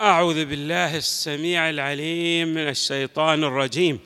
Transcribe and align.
أعوذ 0.00 0.44
بالله 0.44 0.96
السميع 0.96 1.70
العليم 1.70 2.48
من 2.48 2.68
الشيطان 2.68 3.44
الرجيم. 3.44 4.00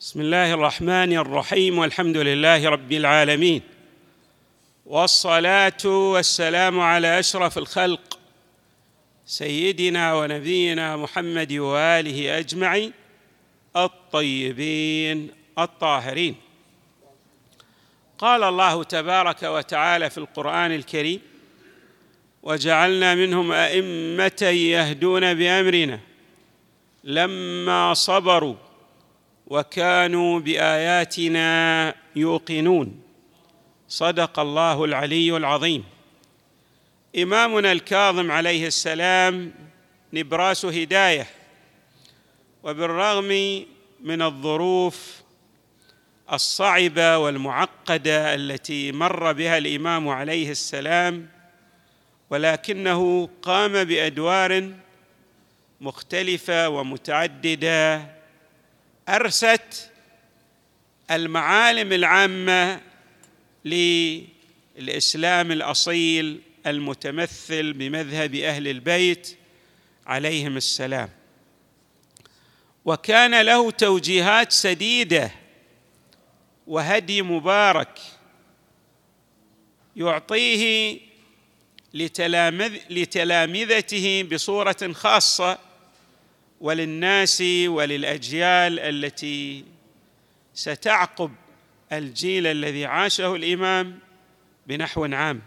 بسم 0.00 0.20
الله 0.20 0.54
الرحمن 0.54 1.12
الرحيم 1.12 1.78
والحمد 1.78 2.16
لله 2.16 2.68
رب 2.68 2.92
العالمين. 2.92 3.62
والصلاة 4.86 5.84
والسلام 5.84 6.80
على 6.80 7.18
أشرف 7.18 7.58
الخلق 7.58 8.18
سيدنا 9.26 10.14
ونبينا 10.14 10.96
محمد 10.96 11.52
وآله 11.52 12.38
أجمعين 12.38 12.92
الطيبين 13.76 15.30
الطاهرين. 15.58 16.36
قال 18.18 18.42
الله 18.42 18.84
تبارك 18.84 19.42
وتعالى 19.42 20.10
في 20.10 20.18
القرآن 20.18 20.72
الكريم 20.72 21.20
وجعلنا 22.44 23.14
منهم 23.14 23.52
أئمة 23.52 24.42
يهدون 24.42 25.34
بأمرنا. 25.34 26.00
لما 27.04 27.94
صبروا 27.94 28.54
وكانوا 29.46 30.40
بآياتنا 30.40 31.94
يوقنون. 32.16 33.00
صدق 33.88 34.38
الله 34.38 34.84
العلي 34.84 35.36
العظيم. 35.36 35.84
إمامنا 37.18 37.72
الكاظم 37.72 38.30
عليه 38.30 38.66
السلام 38.66 39.52
نبراس 40.12 40.64
هداية. 40.64 41.26
وبالرغم 42.62 43.64
من 44.00 44.22
الظروف 44.22 45.22
الصعبة 46.32 47.18
والمعقدة 47.18 48.34
التي 48.34 48.92
مر 48.92 49.32
بها 49.32 49.58
الإمام 49.58 50.08
عليه 50.08 50.50
السلام 50.50 51.33
ولكنه 52.30 53.28
قام 53.42 53.84
بأدوار 53.84 54.72
مختلفة 55.80 56.68
ومتعددة. 56.68 58.14
أرست 59.08 59.90
المعالم 61.10 61.92
العامة 61.92 62.80
للإسلام 63.64 65.52
الأصيل 65.52 66.40
المتمثل 66.66 67.72
بمذهب 67.72 68.34
أهل 68.34 68.68
البيت 68.68 69.36
عليهم 70.06 70.56
السلام. 70.56 71.08
وكان 72.84 73.40
له 73.40 73.70
توجيهات 73.70 74.52
سديدة 74.52 75.30
وهدي 76.66 77.22
مبارك 77.22 77.98
يعطيه 79.96 81.00
لتلامذته 82.90 84.28
بصورة 84.32 84.92
خاصة 84.92 85.58
وللناس 86.60 87.40
وللأجيال 87.66 88.80
التي 88.80 89.64
ستعقب 90.54 91.32
الجيل 91.92 92.46
الذي 92.46 92.86
عاشه 92.86 93.34
الإمام 93.34 93.98
بنحو 94.66 95.04
عام. 95.04 95.42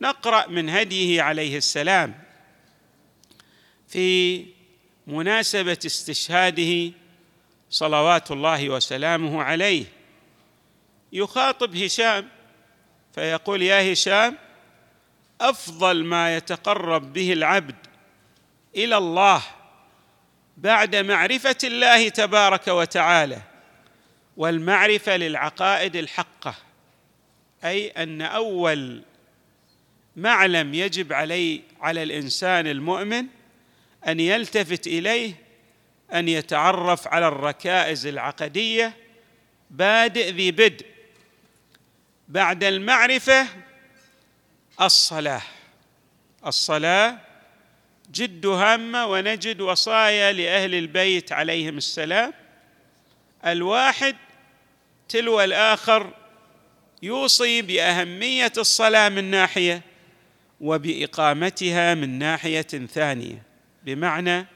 نقرأ 0.00 0.46
من 0.46 0.68
هديه 0.68 1.22
عليه 1.22 1.56
السلام 1.56 2.14
في 3.88 4.46
مناسبة 5.06 5.78
استشهاده 5.86 6.92
صلوات 7.70 8.30
الله 8.30 8.70
وسلامه 8.70 9.42
عليه. 9.42 9.84
يخاطب 11.12 11.76
هشام 11.76 12.28
فيقول 13.14 13.62
يا 13.62 13.92
هشام 13.92 14.45
أفضل 15.40 16.04
ما 16.04 16.36
يتقرب 16.36 17.12
به 17.12 17.32
العبد 17.32 17.74
إلى 18.76 18.96
الله 18.96 19.42
بعد 20.56 20.96
معرفة 20.96 21.56
الله 21.64 22.08
تبارك 22.08 22.68
وتعالى 22.68 23.42
والمعرفة 24.36 25.16
للعقائد 25.16 25.96
الحقة 25.96 26.54
أي 27.64 27.88
أن 27.88 28.22
أول 28.22 29.02
معلم 30.16 30.74
يجب 30.74 31.12
علي 31.12 31.62
على 31.80 32.02
الإنسان 32.02 32.66
المؤمن 32.66 33.26
أن 34.08 34.20
يلتفت 34.20 34.86
إليه 34.86 35.34
أن 36.12 36.28
يتعرف 36.28 37.08
على 37.08 37.28
الركائز 37.28 38.06
العقدية 38.06 38.96
بادئ 39.70 40.30
ذي 40.30 40.50
بدء. 40.50 40.86
بعد 42.28 42.64
المعرفة 42.64 43.46
الصلاة. 44.80 45.42
الصلاة 46.46 47.18
جد 48.12 48.46
هامة 48.46 49.06
ونجد 49.06 49.60
وصايا 49.60 50.32
لأهل 50.32 50.74
البيت 50.74 51.32
عليهم 51.32 51.76
السلام. 51.76 52.32
الواحد 53.46 54.16
تلو 55.08 55.40
الآخر 55.40 56.10
يوصي 57.02 57.62
بأهمية 57.62 58.52
الصلاة 58.58 59.08
من 59.08 59.24
ناحية 59.24 59.82
وبإقامتها 60.60 61.94
من 61.94 62.18
ناحية 62.18 62.86
ثانية. 62.92 63.42
بمعنى 63.84 64.46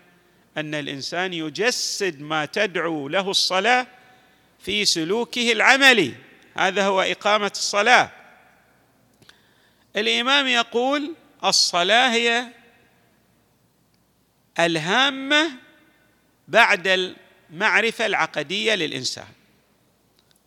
أن 0.56 0.74
الإنسان 0.74 1.32
يجسد 1.32 2.20
ما 2.20 2.44
تدعو 2.44 3.08
له 3.08 3.30
الصلاة 3.30 3.86
في 4.58 4.84
سلوكه 4.84 5.52
العملي. 5.52 6.14
هذا 6.56 6.86
هو 6.86 7.00
إقامة 7.00 7.52
الصلاة. 7.54 8.19
الإمام 9.96 10.46
يقول 10.46 11.14
الصلاة 11.44 12.12
هي 12.12 12.46
الهامة 14.58 15.50
بعد 16.48 17.14
المعرفة 17.50 18.06
العقدية 18.06 18.74
للإنسان. 18.74 19.28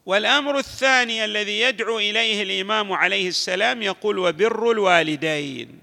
والأمر 0.06 0.58
الثاني 0.58 1.26
الذي 1.26 1.62
يدعو 1.62 2.00
إليه 2.00 2.44
الإمام 2.44 2.94
عليه 2.94 3.28
السلام 3.28 3.82
يقول 3.82 4.18
وبر 4.20 4.72
الوالدين. 4.72 5.80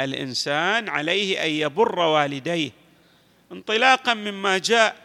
الإنسان 0.00 0.88
عليه 0.88 1.44
أن 1.44 1.50
يبر 1.50 1.98
والديه. 1.98 2.70
انطلاقا 3.52 4.14
مما 4.14 4.58
جاء 4.58 4.96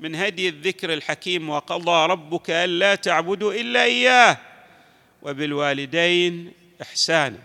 من 0.00 0.14
هدي 0.14 0.48
الذكر 0.48 0.92
الحكيم 0.92 1.50
وقضى 1.50 2.06
ربك 2.06 2.50
ألا 2.50 2.94
تعبدوا 2.94 3.54
إلا 3.54 3.84
إياه. 3.84 4.38
وبالوالدين 5.24 6.52
إحسانا. 6.82 7.38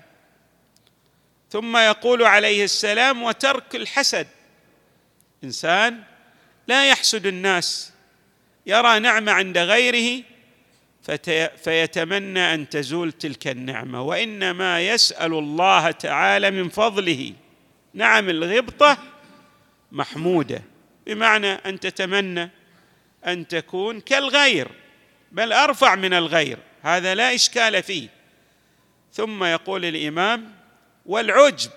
ثم 1.51 1.77
يقول 1.77 2.23
عليه 2.23 2.63
السلام 2.63 3.23
وترك 3.23 3.75
الحسد. 3.75 4.27
إنسان 5.43 6.03
لا 6.67 6.89
يحسد 6.89 7.25
الناس 7.25 7.93
يرى 8.65 8.99
نعمه 8.99 9.31
عند 9.31 9.57
غيره 9.57 10.23
فيتمنى 11.63 12.53
أن 12.53 12.69
تزول 12.69 13.11
تلك 13.11 13.47
النعمة. 13.47 14.01
وإنما 14.01 14.81
يسأل 14.81 15.33
الله 15.33 15.91
تعالى 15.91 16.51
من 16.51 16.69
فضله. 16.69 17.33
نعم 17.93 18.29
الغبطة 18.29 18.97
محمودة 19.91 20.61
بمعنى 21.07 21.51
أن 21.51 21.79
تتمنى 21.79 22.49
أن 23.27 23.47
تكون 23.47 24.01
كالغير 24.01 24.67
بل 25.31 25.53
أرفع 25.53 25.95
من 25.95 26.13
الغير. 26.13 26.57
هذا 26.81 27.15
لا 27.15 27.35
إشكال 27.35 27.83
فيه. 27.83 28.09
ثم 29.13 29.43
يقول 29.43 29.85
الإمام 29.85 30.55
والعجب. 31.05 31.71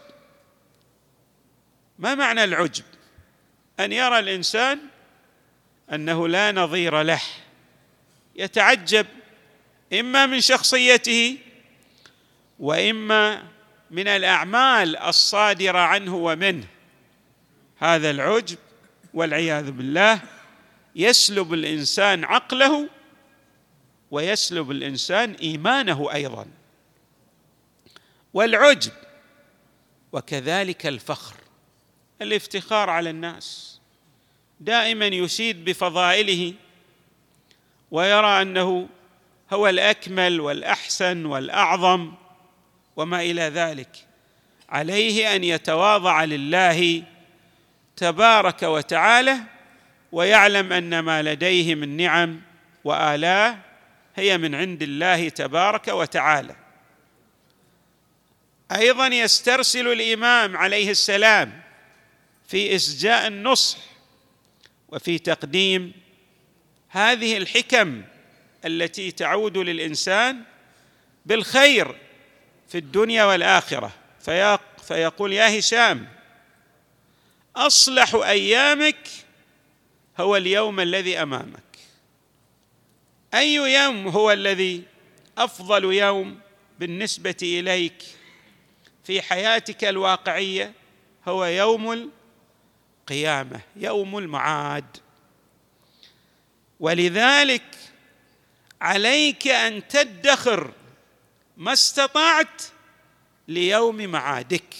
ما 1.98 2.14
معنى 2.14 2.44
العجب؟ 2.44 2.84
أن 3.80 3.92
يرى 3.92 4.18
الإنسان 4.18 4.78
أنه 5.92 6.28
لا 6.28 6.52
نظير 6.52 7.02
له. 7.02 7.20
يتعجب 8.36 9.06
إما 9.92 10.26
من 10.26 10.40
شخصيته 10.40 11.38
وإما 12.58 13.42
من 13.90 14.08
الأعمال 14.08 14.96
الصادرة 14.96 15.78
عنه 15.78 16.16
ومنه. 16.16 16.66
هذا 17.78 18.10
العجب 18.10 18.58
والعياذ 19.14 19.70
بالله 19.70 20.20
يسلب 20.96 21.54
الإنسان 21.54 22.24
عقله 22.24 22.88
ويسلب 24.12 24.70
الإنسان 24.70 25.32
إيمانه 25.32 26.12
أيضا. 26.12 26.46
والعجب 28.34 28.92
وكذلك 30.12 30.86
الفخر 30.86 31.34
الافتخار 32.22 32.90
على 32.90 33.10
الناس 33.10 33.80
دائما 34.60 35.06
يشيد 35.06 35.64
بفضائله 35.64 36.54
ويرى 37.90 38.42
أنه 38.42 38.88
هو 39.52 39.68
الأكمل 39.68 40.40
والأحسن 40.40 41.26
والأعظم 41.26 42.12
وما 42.96 43.20
إلى 43.22 43.42
ذلك. 43.42 44.06
عليه 44.68 45.36
أن 45.36 45.44
يتواضع 45.44 46.24
لله 46.24 47.02
تبارك 47.96 48.62
وتعالى 48.62 49.38
ويعلم 50.12 50.72
أن 50.72 50.98
ما 50.98 51.22
لديه 51.22 51.74
من 51.74 51.96
نعم 51.96 52.40
وآلاه 52.84 53.71
هي 54.14 54.38
من 54.38 54.54
عند 54.54 54.82
الله 54.82 55.28
تبارك 55.28 55.88
وتعالى. 55.88 56.56
أيضا 58.72 59.06
يسترسل 59.06 59.88
الإمام 59.88 60.56
عليه 60.56 60.90
السلام 60.90 61.62
في 62.48 62.76
إسجاء 62.76 63.26
النصح 63.26 63.78
وفي 64.88 65.18
تقديم 65.18 65.92
هذه 66.88 67.36
الحكم 67.36 68.02
التي 68.64 69.10
تعود 69.10 69.58
للإنسان 69.58 70.42
بالخير 71.26 71.96
في 72.68 72.78
الدنيا 72.78 73.24
والآخرة. 73.24 73.92
فيقول 74.88 75.32
يا 75.32 75.58
هشام 75.58 76.08
أصلح 77.56 78.14
أيامك 78.14 79.08
هو 80.20 80.36
اليوم 80.36 80.80
الذي 80.80 81.22
أمامك. 81.22 81.71
أي 83.34 83.54
يوم 83.54 84.08
هو 84.08 84.32
الذي 84.32 84.82
أفضل 85.38 85.84
يوم 85.84 86.40
بالنسبة 86.78 87.36
إليك 87.42 88.04
في 89.04 89.22
حياتك 89.22 89.84
الواقعية 89.84 90.72
هو 91.28 91.44
يوم 91.44 92.10
القيامة 93.02 93.60
يوم 93.76 94.18
المعاد. 94.18 94.96
ولذلك 96.80 97.76
عليك 98.80 99.48
أن 99.48 99.88
تدخر 99.88 100.72
ما 101.56 101.72
استطعت 101.72 102.62
ليوم 103.48 103.96
معادك. 103.96 104.74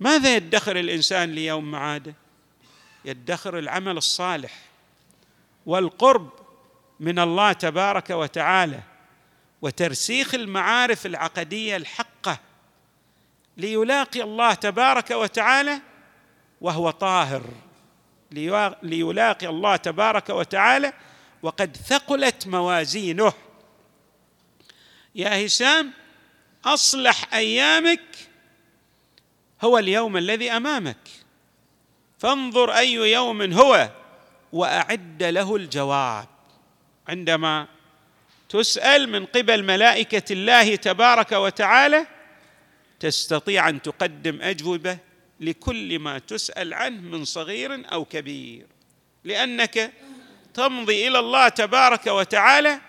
ماذا 0.00 0.36
يدخر 0.36 0.76
الإنسان 0.76 1.32
ليوم 1.32 1.70
معاده؟ 1.70 2.14
يدخر 3.04 3.58
العمل 3.58 3.96
الصالح 3.96 4.58
والقرب 5.66 6.39
من 7.00 7.18
الله 7.18 7.52
تبارك 7.52 8.10
وتعالى 8.10 8.80
وترسيخ 9.62 10.34
المعارف 10.34 11.06
العقدية 11.06 11.76
الحقة 11.76 12.38
ليلاقي 13.56 14.22
الله 14.22 14.54
تبارك 14.54 15.10
وتعالى 15.10 15.80
وهو 16.60 16.90
طاهر. 16.90 17.42
ليلاقي 18.82 19.46
الله 19.46 19.76
تبارك 19.76 20.30
وتعالى 20.30 20.92
وقد 21.42 21.76
ثقلت 21.76 22.46
موازينه. 22.46 23.32
يا 25.14 25.46
هشام 25.46 25.92
أصلح 26.64 27.34
أيامك 27.34 28.28
هو 29.62 29.78
اليوم 29.78 30.16
الذي 30.16 30.50
أمامك. 30.50 31.08
فانظر 32.18 32.76
أي 32.76 32.92
يوم 32.92 33.52
هو 33.52 33.90
وأعد 34.52 35.22
له 35.22 35.56
الجواب. 35.56 36.28
عندما 37.10 37.66
تسأل 38.48 39.08
من 39.08 39.26
قبل 39.26 39.64
ملائكة 39.64 40.32
الله 40.32 40.76
تبارك 40.76 41.32
وتعالى 41.32 42.06
تستطيع 43.00 43.68
أن 43.68 43.82
تقدم 43.82 44.42
أجوبة 44.42 44.98
لكل 45.40 45.98
ما 45.98 46.18
تسأل 46.18 46.74
عنه 46.74 47.00
من 47.00 47.24
صغير 47.24 47.92
أو 47.92 48.04
كبير. 48.04 48.66
لأنك 49.24 49.92
تمضي 50.54 51.08
إلى 51.08 51.18
الله 51.18 51.48
تبارك 51.48 52.06
وتعالى 52.06 52.80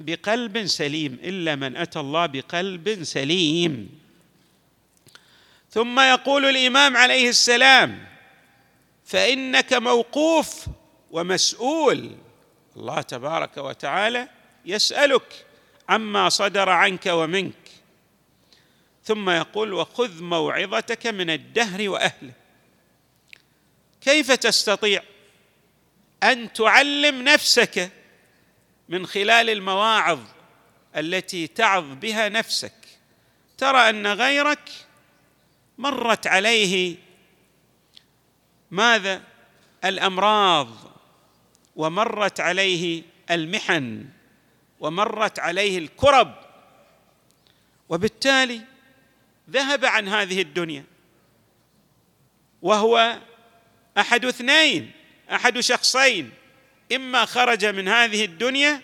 بقلب 0.00 0.66
سليم 0.66 1.18
إلا 1.22 1.56
من 1.56 1.76
أتى 1.76 2.00
الله 2.00 2.26
بقلب 2.26 3.04
سليم. 3.04 3.98
ثم 5.70 6.00
يقول 6.00 6.44
الإمام 6.44 6.96
عليه 6.96 7.28
السلام 7.28 8.06
فإنك 9.04 9.72
موقوف 9.72 10.66
ومسؤول 11.10 12.10
الله 12.76 13.02
تبارك 13.02 13.56
وتعالى 13.56 14.28
يسألك 14.64 15.46
عما 15.88 16.28
صدر 16.28 16.68
عنك 16.68 17.06
ومنك. 17.06 17.52
ثم 19.04 19.30
يقول 19.30 19.72
وخذ 19.72 20.22
موعظتك 20.22 21.06
من 21.06 21.30
الدهر 21.30 21.88
وأهله. 21.88 22.32
كيف 24.00 24.32
تستطيع 24.32 25.02
أن 26.22 26.52
تعلم 26.52 27.22
نفسك 27.22 27.90
من 28.88 29.06
خلال 29.06 29.50
المواعظ 29.50 30.20
التي 30.96 31.46
تعظ 31.46 31.84
بها 31.84 32.28
نفسك؟ 32.28 32.74
ترى 33.58 33.90
أن 33.90 34.06
غيرك 34.06 34.70
مرت 35.78 36.26
عليه. 36.26 36.96
ماذا؟ 38.70 39.22
الأمراض. 39.84 40.91
ومرت 41.76 42.40
عليه 42.40 43.02
المحن 43.30 44.04
ومرت 44.80 45.38
عليه 45.38 45.78
الكرب. 45.78 46.34
وبالتالي 47.88 48.60
ذهب 49.50 49.84
عن 49.84 50.08
هذه 50.08 50.42
الدنيا. 50.42 50.84
وهو 52.62 53.18
أحد 53.98 54.24
اثنين 54.24 54.90
أحد 55.32 55.60
شخصين. 55.60 56.30
إما 56.92 57.24
خرج 57.24 57.64
من 57.64 57.88
هذه 57.88 58.24
الدنيا 58.24 58.80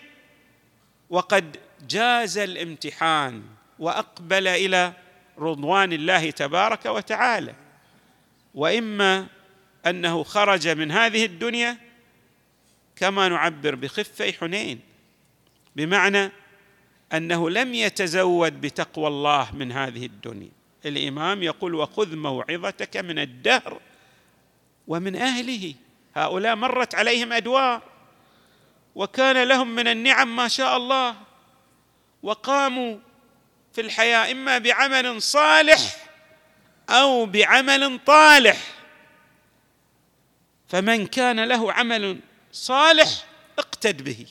وقد 1.09 1.57
جاز 1.87 2.37
الامتحان 2.37 3.43
وأقبل 3.79 4.47
إلى 4.47 4.93
رضوان 5.39 5.93
الله 5.93 6.31
تبارك 6.31 6.85
وتعالى. 6.85 7.55
وإما 8.55 9.27
أنه 9.85 10.23
خرج 10.23 10.67
من 10.67 10.91
هذه 10.91 11.25
الدنيا 11.25 11.88
كما 12.99 13.27
نعبر 13.27 13.75
بخفي 13.75 14.33
حنين 14.33 14.79
بمعنى 15.75 16.31
أنه 17.13 17.49
لم 17.49 17.73
يتزود 17.73 18.61
بتقوى 18.61 19.07
الله 19.07 19.55
من 19.55 19.71
هذه 19.71 20.05
الدنيا. 20.05 20.51
الإمام 20.85 21.43
يقول 21.43 21.75
وخذ 21.75 22.15
موعظتك 22.15 22.97
من 22.97 23.19
الدهر 23.19 23.81
ومن 24.87 25.15
أهله. 25.15 25.73
هؤلاء 26.15 26.55
مرت 26.55 26.95
عليهم 26.95 27.33
أدوار 27.33 27.81
وكان 28.95 29.47
لهم 29.47 29.75
من 29.75 29.87
النعم 29.87 30.35
ما 30.35 30.47
شاء 30.47 30.77
الله 30.77 31.15
وقاموا 32.23 32.97
في 33.73 33.81
الحياة 33.81 34.31
إما 34.31 34.57
بعمل 34.57 35.21
صالح 35.21 35.79
أو 36.89 37.25
بعمل 37.25 37.99
طالح. 38.05 38.57
فمن 40.67 41.07
كان 41.07 41.43
له 41.43 41.73
عمل 41.73 42.19
صالح 42.51 43.25
اقتد 43.57 44.01
به. 44.01 44.27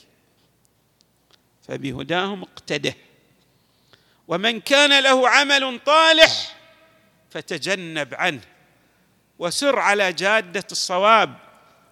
فبهداهم 1.68 2.42
اقتده. 2.42 2.94
ومن 4.28 4.60
كان 4.60 5.02
له 5.02 5.28
عمل 5.28 5.80
طالح 5.86 6.56
فتجنب 7.30 8.14
عنه 8.14 8.40
وسر 9.38 9.78
على 9.78 10.12
جادة 10.12 10.66
الصواب 10.72 11.38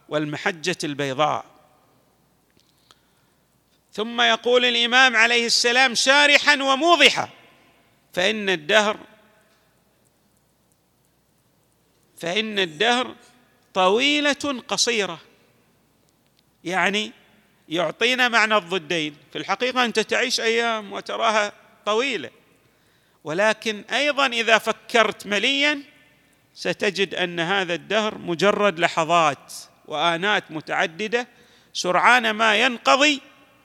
والمحجة 0.08 0.76
البيضاء. 0.84 1.44
ثم 3.92 4.20
يقول 4.20 4.64
الإمام 4.64 5.16
عليه 5.16 5.46
السلام 5.46 5.94
شارحا 5.94 6.54
وموضحا 6.62 7.28
فإن 8.12 8.50
الدهر 8.50 8.98
فإن 12.16 12.58
الدهر 12.58 13.14
طويلة 13.74 14.62
قصيرة. 14.68 15.20
يعني 16.66 17.12
يعطينا 17.68 18.28
معنى 18.28 18.56
الضدين. 18.56 19.16
في 19.32 19.38
الحقيقة 19.38 19.84
أنت 19.84 20.00
تعيش 20.00 20.40
أيام 20.40 20.92
وتراها 20.92 21.52
طويلة. 21.86 22.30
ولكن 23.24 23.84
أيضا 23.92 24.26
إذا 24.26 24.58
فكرت 24.58 25.26
مليا 25.26 25.82
ستجد 26.54 27.14
أن 27.14 27.40
هذا 27.40 27.74
الدهر 27.74 28.18
مجرد 28.18 28.78
لحظات 28.78 29.52
وآنات 29.86 30.50
متعددة 30.50 31.28
سرعان 31.72 32.30
ما 32.30 32.56
ينقضي 32.56 33.20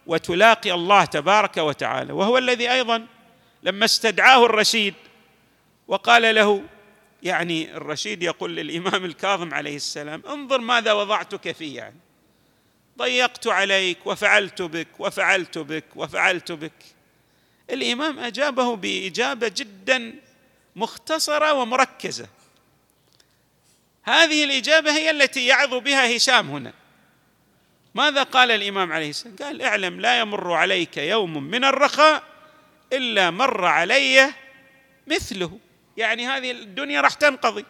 وتلاقي 0.07 0.71
الله 0.71 1.05
تبارك 1.05 1.57
وتعالى. 1.57 2.13
وهو 2.13 2.37
الذي 2.37 2.71
أيضا 2.71 3.07
لما 3.63 3.85
استدعاه 3.85 4.45
الرشيد 4.45 4.93
وقال 5.87 6.35
له 6.35 6.63
يعني 7.23 7.77
الرشيد 7.77 8.23
يقول 8.23 8.55
للإمام 8.55 9.05
الكاظم 9.05 9.53
عليه 9.53 9.75
السلام 9.75 10.23
انظر 10.29 10.61
ماذا 10.61 10.93
وضعتك 10.93 11.51
فيه 11.51 11.77
يعني. 11.77 11.95
ضيقت 13.01 13.47
عليك 13.47 13.97
وفعلت 14.05 14.61
بك 14.61 14.87
وفعلت 14.99 15.57
بك 15.57 15.85
وفعلت 15.95 16.51
بك. 16.51 16.83
الإمام 17.69 18.19
أجابه 18.19 18.75
بإجابة 18.75 19.47
جدا 19.47 20.15
مختصرة 20.75 21.53
ومركزة. 21.53 22.27
هذه 24.03 24.43
الإجابة 24.43 24.91
هي 24.91 25.11
التي 25.11 25.45
يعظ 25.45 25.73
بها 25.73 26.17
هشام 26.17 26.49
هنا. 26.49 26.73
ماذا 27.95 28.23
قال 28.23 28.51
الإمام 28.51 28.91
عليه 28.91 29.09
السلام؟ 29.09 29.35
قال 29.35 29.61
اعلم 29.61 30.01
لا 30.01 30.19
يمر 30.19 30.53
عليك 30.53 30.97
يوم 30.97 31.43
من 31.43 31.63
الرخاء 31.63 32.23
إلا 32.93 33.31
مر 33.31 33.65
علي 33.65 34.33
مثله. 35.07 35.59
يعني 35.97 36.27
هذه 36.27 36.51
الدنيا 36.51 37.01
راح 37.01 37.13
تنقضي. 37.13 37.65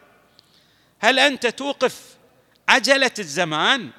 هل 1.00 1.20
أنت 1.20 1.48
توقف 1.48 2.02
عجلة 2.70 3.12
الزمان؟ 3.20 3.90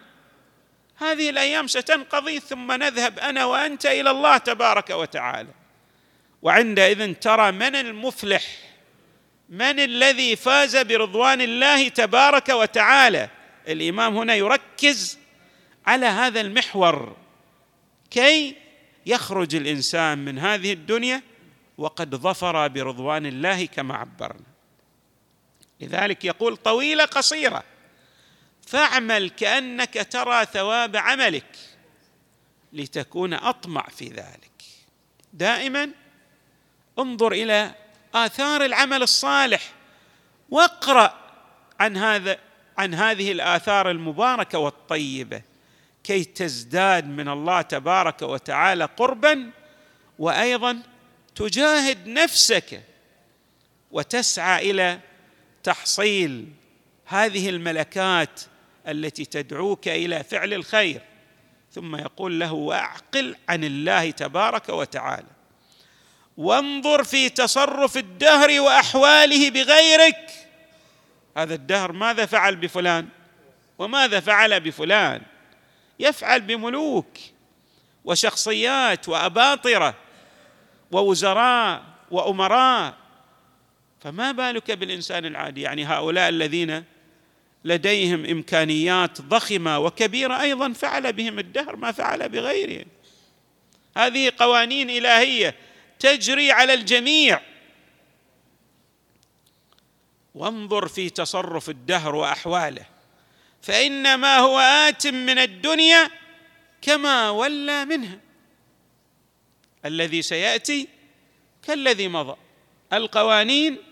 هذه 0.97 1.31
الأيام 1.31 1.67
ستنقضي 1.67 2.41
ثم 2.41 2.73
نذهب 2.73 3.19
أنا 3.19 3.45
وأنت 3.45 3.87
إلى 3.87 4.11
الله 4.11 4.37
تبارك 4.37 4.91
وتعالى. 4.91 5.49
وعندئذ 6.43 7.15
ترى 7.15 7.53
من 7.53 7.77
المفلح 7.77 8.45
من 9.49 9.81
الذي 9.81 10.37
فاز 10.37 10.77
برضوان 10.77 11.41
الله 11.41 11.89
تبارك 11.89 12.49
وتعالى؟ 12.49 13.29
الإمام 13.69 14.17
هنا 14.17 14.35
يركز 14.35 15.19
على 15.87 16.07
هذا 16.07 16.41
المحور. 16.41 17.17
كي 18.11 18.57
يخرج 19.07 19.55
الإنسان 19.55 20.19
من 20.19 20.39
هذه 20.39 20.73
الدنيا 20.73 21.23
وقد 21.79 22.15
ظفر 22.15 22.69
برضوان 22.69 23.27
الله 23.27 23.67
كما 23.67 23.95
عبرنا. 23.95 24.53
لذلك 25.81 26.25
يقول 26.25 26.57
طويلة 26.57 27.05
قصيرة 27.05 27.65
فاعمل 28.73 29.31
كأنك 29.31 30.07
ترى 30.11 30.47
ثواب 30.47 30.97
عملك 30.97 31.57
لتكون 32.73 33.35
أطمع 33.35 33.83
في 33.83 34.09
ذلك. 34.09 34.63
دائما 35.33 35.91
انظر 36.99 37.33
إلى 37.33 37.75
آثار 38.15 38.65
العمل 38.65 39.03
الصالح 39.03 39.73
واقرأ 40.51 41.15
عن 41.81 41.97
هذا 41.97 42.39
عن 42.79 42.95
هذه 42.95 43.33
الآثار 43.33 43.91
المباركة 43.91 44.59
والطيبة. 44.59 45.43
كي 46.05 46.25
تزداد 46.25 47.07
من 47.07 47.29
الله 47.29 47.63
تبارك 47.63 48.23
وتعالى 48.23 48.85
قربا 48.85 49.51
وأيضا 50.19 50.83
تجاهد 51.35 52.07
نفسك 52.07 52.83
وتسعى 53.91 54.71
إلى 54.71 55.01
تحصيل 55.63 56.49
هذه 57.07 57.49
الملكات 57.49 58.41
التي 58.89 59.25
تدعوك 59.25 59.89
إلى 59.89 60.25
فعل 60.25 60.55
الخير. 60.55 61.01
ثم 61.73 61.97
يقول 61.97 62.41
له 62.41 62.53
واعقل 62.53 63.37
عن 63.49 63.65
الله 63.65 64.11
تبارك 64.11 64.69
وتعالى. 64.69 65.27
وانظر 66.37 67.05
في 67.05 67.29
تصرف 67.29 67.97
الدهر 67.97 68.61
وأحواله 68.61 69.51
بغيرك. 69.51 70.31
هذا 71.37 71.55
الدهر 71.55 71.93
ماذا 71.93 72.27
فعل 72.27 72.57
بفلان؟ 72.57 73.09
وماذا 73.79 74.21
فعل 74.21 74.61
بفلان؟ 74.61 75.23
يفعل 75.99 76.41
بملوك 76.41 77.19
وشخصيات 78.05 79.09
وأباطرة 79.09 79.95
ووزراء 80.93 81.83
وأمراء. 82.11 82.95
فما 84.01 84.33
بالك 84.33 84.71
بالإنسان 84.71 85.25
العادي؟ 85.25 85.61
يعني 85.61 85.85
هؤلاء 85.85 86.29
الذين 86.29 86.85
لديهم 87.65 88.25
إمكانيات 88.25 89.21
ضخمة 89.21 89.79
وكبيرة. 89.79 90.41
أيضا 90.41 90.73
فعل 90.73 91.13
بهم 91.13 91.39
الدهر 91.39 91.77
ما 91.77 91.93
فعل 91.93 92.29
بغيرهم 92.29 92.87
هذه 93.97 94.33
قوانين 94.39 94.91
إلهية 94.91 95.55
تجري 95.99 96.53
على 96.53 96.75
الجميع. 96.75 97.41
وانظر 100.35 100.89
في 100.89 101.11
تصرف 101.11 101.71
الدهر 101.71 102.15
وأحواله 102.15 102.87
فإنما 103.63 104.39
هو 104.39 104.59
آت 104.59 105.07
من 105.07 105.39
الدنيا 105.39 106.11
كما 106.83 107.31
ولى 107.31 107.85
منها. 107.85 108.19
الذي 109.85 110.23
سيأتي 110.23 110.89
كالذي 111.67 112.09
مضى. 112.09 112.37
القوانين 112.93 113.92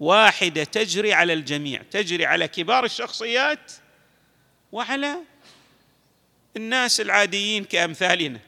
واحدة 0.00 0.64
تجري 0.64 1.12
على 1.12 1.32
الجميع 1.32 1.82
تجري 1.90 2.26
على 2.26 2.48
كبار 2.48 2.84
الشخصيات 2.84 3.72
وعلى 4.72 5.16
الناس 6.56 7.00
العاديين 7.00 7.64
كأمثالنا. 7.64 8.40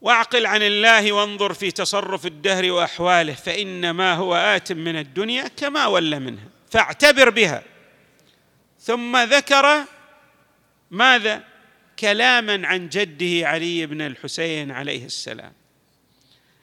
واعقل 0.00 0.46
عن 0.46 0.62
الله 0.62 1.12
وانظر 1.12 1.54
في 1.54 1.70
تصرف 1.70 2.26
الدهر 2.26 2.70
وأحواله 2.70 3.34
فانما 3.34 4.14
هو 4.14 4.34
آت 4.34 4.72
من 4.72 4.96
الدنيا 4.96 5.48
كما 5.48 5.86
ول 5.86 6.20
منها. 6.20 6.48
فاعتبر 6.70 7.30
بها. 7.30 7.62
ثم 8.80 9.16
ذكر 9.16 9.84
ماذا؟ 10.90 11.44
كلاما 11.98 12.66
عن 12.66 12.88
جده 12.88 13.48
علي 13.48 13.86
بن 13.86 14.00
الحسين 14.00 14.70
عليه 14.70 15.04
السلام. 15.04 15.52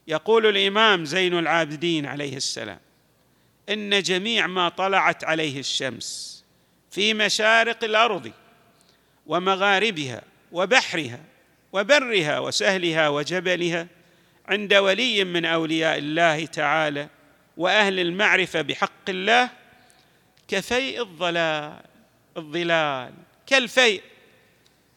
يقول 0.08 0.46
الإمام 0.46 1.06
زين 1.06 1.40
العابدين 1.40 2.06
عليه 2.06 2.38
السلام 2.38 2.80
إن 3.70 4.02
جميع 4.02 4.48
ما 4.48 4.70
طلعت 4.70 5.24
عليه 5.24 5.60
الشمس 5.60 6.44
في 6.92 7.14
مشارق 7.14 7.84
الأرض 7.84 8.32
ومغاربها 9.26 10.22
وبحرها 10.52 11.20
وبرها 11.74 12.40
وسهلها 12.40 13.10
وجبلها 13.10 13.88
عند 14.48 14.74
ولي 14.74 15.24
من 15.24 15.46
أولياء 15.46 15.98
الله 15.98 16.46
تعالى 16.46 17.10
وأهل 17.58 18.00
المعرفة 18.00 18.62
بحق 18.62 19.10
الله 19.10 19.50
كفيء 20.48 21.02
الظلال 21.02 21.82
الظلال 22.38 23.14
كالفيء. 23.48 24.02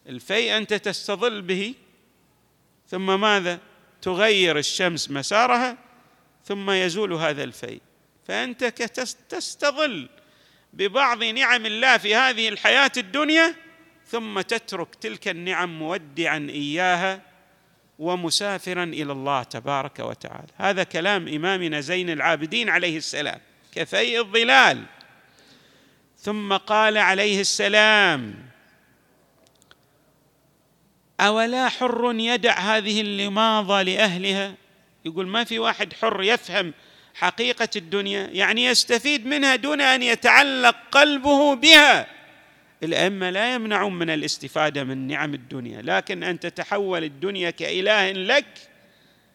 الفيء 0.08 0.56
أنت 0.56 0.74
تستظل 0.74 1.42
به 1.42 1.74
ثم 2.88 3.20
ماذا؟ 3.20 3.58
تغير 4.02 4.58
الشمس 4.58 5.10
مسارها 5.10 5.76
ثم 6.44 6.70
يزول 6.70 7.12
هذا 7.12 7.44
الفيء. 7.44 7.82
فأنت 8.28 8.64
تستظل 9.28 10.08
ببعض 10.72 11.24
نعم 11.24 11.66
الله 11.66 11.96
في 11.96 12.14
هذه 12.14 12.48
الحياة 12.48 12.92
الدنيا 12.96 13.54
ثم 14.06 14.40
تترك 14.40 14.94
تلك 14.94 15.28
النعم 15.28 15.78
مودعا 15.78 16.46
إياها 16.50 17.22
ومسافرا 17.98 18.84
إلى 18.84 19.12
الله 19.12 19.42
تبارك 19.42 19.98
وتعالى. 19.98 20.52
هذا 20.56 20.82
كلام 20.82 21.28
إمامنا 21.28 21.80
زين 21.80 22.10
العابدين 22.10 22.68
عليه 22.68 22.96
السلام 22.96 23.40
كفيء 23.74 24.20
الظلال. 24.20 24.84
ثم 26.18 26.56
قال 26.56 26.98
عليه 26.98 27.40
السلام 27.40 28.45
أولا 31.20 31.68
حر 31.68 32.14
يدع 32.14 32.58
هذه 32.58 33.00
اللماضة 33.00 33.82
لأهلها؟ 33.82 34.54
يقول 35.04 35.26
ما 35.26 35.44
في 35.44 35.58
واحد 35.58 35.92
حر 35.92 36.22
يفهم 36.22 36.72
حقيقة 37.14 37.68
الدنيا 37.76 38.30
يعني 38.32 38.64
يستفيد 38.64 39.26
منها 39.26 39.56
دون 39.56 39.80
أن 39.80 40.02
يتعلق 40.02 40.76
قلبه 40.92 41.54
بها. 41.54 42.06
الأئمة 42.82 43.30
لا 43.30 43.54
يمنعون 43.54 43.94
من 43.94 44.10
الاستفادة 44.10 44.84
من 44.84 45.06
نعم 45.06 45.34
الدنيا 45.34 45.82
لكن 45.82 46.22
أن 46.22 46.40
تتحول 46.40 47.04
الدنيا 47.04 47.50
كإله 47.50 48.12
لك 48.12 48.46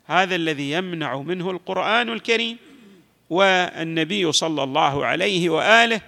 هذا 0.06 0.36
الذي 0.36 0.72
يمنع 0.72 1.18
منه 1.18 1.52
القرآن 1.52 2.10
الكريم 2.10 2.58
والنبي 3.30 4.32
صلى 4.32 4.64
الله 4.64 5.06
عليه 5.06 5.50
وآله 5.50 6.02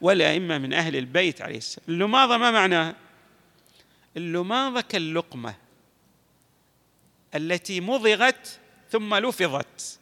والأئمة 0.00 0.58
من 0.58 0.72
أهل 0.72 0.96
البيت 0.96 1.42
عليه 1.42 1.56
السلام. 1.56 1.84
اللماضة 1.88 2.36
ما 2.36 2.50
معناها؟ 2.50 2.94
اللماضه 4.16 4.80
كاللقمه 4.80 5.54
التي 7.34 7.80
مضغت 7.80 8.58
ثم 8.90 9.14
لفظت. 9.14 9.98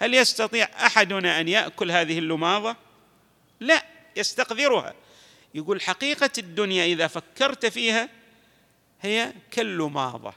هل 0.00 0.14
يستطيع 0.14 0.68
أحدنا 0.86 1.40
أن 1.40 1.48
يأكل 1.48 1.90
هذه 1.90 2.18
اللماضة؟ 2.18 2.76
لا 3.60 3.82
يستقذرها. 4.16 4.94
يقول 5.54 5.82
حقيقة 5.82 6.30
الدنيا 6.38 6.84
إذا 6.84 7.06
فكرت 7.06 7.66
فيها 7.66 8.08
هي 9.00 9.32
كاللماضة. 9.50 10.34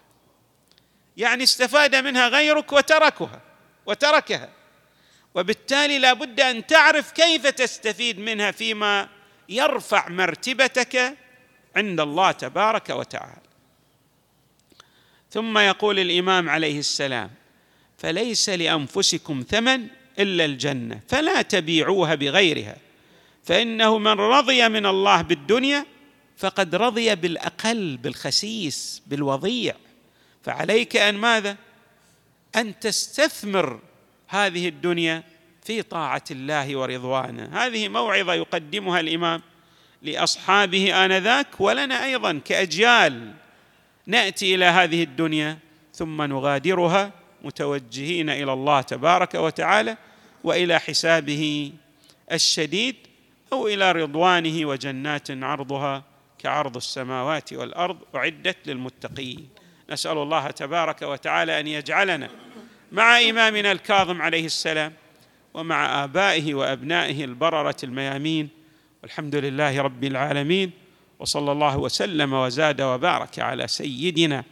يعني 1.18 1.44
استفاد 1.44 1.96
منها 1.96 2.28
غيرك 2.28 2.74
وتركها 2.74 3.42
وتركها. 3.86 4.50
وبالتالي 5.36 6.00
لا 6.00 6.14
بد 6.14 6.40
أن 6.40 6.68
تعرف 6.68 7.12
كيف 7.12 7.48
تستفيد 7.48 8.20
منها 8.20 8.52
فيما 8.52 9.10
يرفع 9.50 10.10
مرتبتك 10.10 11.18
عند 11.76 12.00
الله 12.00 12.32
تبارك 12.32 12.90
وتعالى. 12.90 13.42
ثم 15.32 15.58
يقول 15.58 16.00
الإمام 16.00 16.50
عليه 16.50 16.80
السلام 16.80 17.30
فليس 17.98 18.50
لأنفسكم 18.50 19.44
ثمن 19.50 19.88
إلا 20.20 20.46
الجنة 20.46 21.00
فلا 21.08 21.42
تبيعوها 21.42 22.16
بغيرها 22.16 22.78
فإنه 23.44 23.98
من 23.98 24.12
رضي 24.12 24.70
من 24.70 24.86
الله 24.86 25.22
بالدنيا 25.22 25.86
فقد 26.38 26.76
رضي 26.76 27.16
بالأقل 27.16 27.98
بالخسيس 27.98 29.02
بالوضيع. 29.08 29.76
فعليك 30.44 30.96
أن 30.96 31.16
ماذا؟ 31.16 31.58
أن 32.56 32.80
تستثمر 32.80 33.80
هذه 34.28 34.68
الدنيا 34.68 35.24
في 35.64 35.82
طاعة 35.82 36.24
الله 36.32 36.76
ورضوانه. 36.76 37.50
هذه 37.54 37.90
موعظة 37.90 38.34
يقدمها 38.34 39.00
الإمام 39.00 39.42
لأصحابه 40.04 41.06
آنذاك 41.06 41.48
ولنا 41.60 42.06
أيضا 42.06 42.42
كأجيال 42.46 43.34
نأتي 44.08 44.56
إلى 44.56 44.66
هذه 44.66 45.04
الدنيا 45.04 45.58
ثم 45.94 46.22
نغادرها 46.22 47.12
متوجهين 47.44 48.30
إلى 48.30 48.54
الله 48.54 48.82
تبارك 48.82 49.36
وتعالى 49.36 49.98
وإلى 50.44 50.80
حسابه 50.80 51.72
الشديد 52.32 52.96
أو 53.54 53.68
إلى 53.68 53.92
رضوانه 53.92 54.66
وجنات 54.66 55.32
عرضها 55.32 56.04
كعرض 56.40 56.76
السماوات 56.76 57.54
والأرض 57.54 57.98
أعدت 58.16 58.58
للمتقين. 58.66 59.50
نسأل 59.90 60.18
الله 60.18 60.48
تبارك 60.48 61.02
وتعالى 61.02 61.60
أن 61.60 61.68
يجعلنا 61.68 62.30
مع 62.92 63.22
إمامنا 63.22 63.72
الكاظم 63.72 64.22
عليه 64.22 64.46
السلام 64.46 64.94
ومع 65.54 66.04
آبائه 66.04 66.54
وأبنائه 66.54 67.24
البررة 67.24 67.76
الميامين 67.84 68.63
والحمد 69.04 69.36
لله 69.36 69.82
رب 69.82 70.04
العالمين 70.04 70.72
وصلى 71.20 71.52
الله 71.52 71.78
وسلم 71.78 72.34
وزاد 72.34 72.82
وبارك 72.82 73.40
على 73.40 73.68
سيدنا 73.68 74.44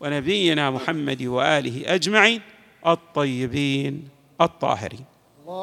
ونبينا 0.00 0.70
محمد 0.70 1.22
وآله 1.22 1.94
أجمعين 1.94 2.40
الطيبين 2.86 4.08
الطاهرين. 4.40 5.04